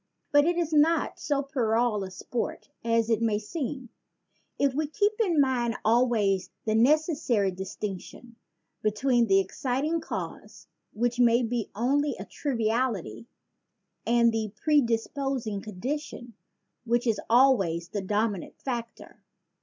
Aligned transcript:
But 0.31 0.45
it 0.45 0.57
is 0.57 0.73
not 0.73 1.19
so 1.19 1.43
puerile 1.43 2.03
a 2.03 2.09
sport 2.09 2.69
as 2.83 3.07
it 3.07 3.21
may 3.21 3.37
seem 3.37 3.89
if 4.57 4.73
we 4.73 4.87
keep 4.87 5.11
in 5.19 5.39
mind 5.39 5.77
always 5.85 6.49
the 6.65 6.73
necessary 6.73 7.51
distinc 7.51 8.01
tion 8.01 8.35
between 8.81 9.27
the 9.27 9.37
exciting 9.39 9.99
cause, 10.01 10.65
which 10.91 11.19
may 11.19 11.43
be 11.43 11.69
only 11.75 12.15
a 12.17 12.25
triviality 12.25 13.27
and 14.03 14.31
the 14.31 14.51
predisposing 14.55 15.61
condition, 15.61 16.33
which 16.83 17.05
is 17.05 17.21
always 17.29 17.89
the 17.89 18.01
dominant 18.01 18.59
factor. 18.59 19.21